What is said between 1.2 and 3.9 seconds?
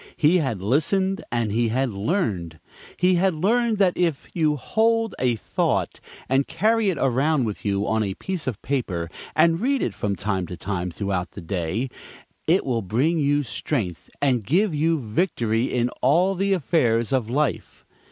and he had learned. He had learned